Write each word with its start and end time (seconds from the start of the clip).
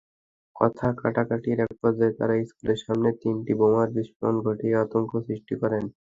কথা-কাটাকাটির 0.55 1.57
একপর্যায়ে 1.65 2.17
তাঁরা 2.17 2.35
স্কুলের 2.43 2.79
সামনে 2.85 3.09
তিনটি 3.21 3.51
বোমার 3.59 3.89
বিস্ফোরণ 3.95 4.35
ঘটিয়ে 4.45 4.79
আতঙ্ক 4.83 5.11
সৃষ্টি 5.27 5.53
করেন। 5.61 5.83